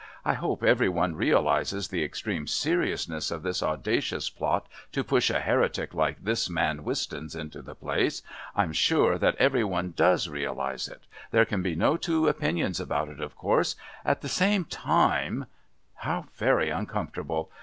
I 0.25 0.33
hope 0.33 0.63
every 0.63 0.89
one 0.89 1.13
realises 1.15 1.89
the 1.89 2.03
extreme 2.03 2.47
seriousness 2.47 3.29
of 3.29 3.43
this 3.43 3.61
audacious 3.61 4.31
plot 4.31 4.65
to 4.93 5.03
push 5.03 5.29
a 5.29 5.39
heretic 5.41 5.93
like 5.93 6.23
this 6.23 6.49
man 6.49 6.83
Wistons 6.83 7.35
into 7.35 7.61
the 7.61 7.75
place. 7.75 8.23
I'm 8.55 8.71
sure 8.73 9.19
that 9.19 9.35
every 9.35 9.63
one 9.63 9.93
does 9.95 10.27
realise 10.27 10.87
it. 10.87 11.03
There 11.29 11.45
can 11.45 11.61
be 11.61 11.75
no 11.75 11.97
two 11.97 12.27
opinions 12.27 12.79
about 12.79 13.09
it, 13.09 13.19
of 13.19 13.35
course. 13.35 13.75
At 14.03 14.21
the 14.21 14.27
same 14.27 14.65
time" 14.65 15.45
How 16.07 16.25
very 16.33 16.71
uncomfortable! 16.71 17.51